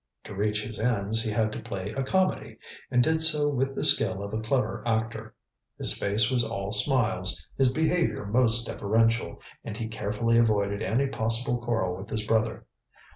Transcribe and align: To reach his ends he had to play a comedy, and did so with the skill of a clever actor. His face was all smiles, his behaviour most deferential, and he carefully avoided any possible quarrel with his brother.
To 0.23 0.33
reach 0.33 0.63
his 0.63 0.79
ends 0.79 1.21
he 1.21 1.29
had 1.29 1.51
to 1.51 1.61
play 1.61 1.91
a 1.91 2.01
comedy, 2.01 2.57
and 2.89 3.03
did 3.03 3.21
so 3.21 3.49
with 3.49 3.75
the 3.75 3.83
skill 3.83 4.23
of 4.23 4.33
a 4.33 4.41
clever 4.41 4.81
actor. 4.83 5.35
His 5.77 5.95
face 5.95 6.31
was 6.31 6.43
all 6.43 6.71
smiles, 6.71 7.45
his 7.55 7.71
behaviour 7.71 8.25
most 8.25 8.65
deferential, 8.65 9.39
and 9.63 9.77
he 9.77 9.87
carefully 9.87 10.39
avoided 10.39 10.81
any 10.81 11.05
possible 11.05 11.59
quarrel 11.61 11.95
with 11.97 12.09
his 12.09 12.25
brother. 12.25 12.65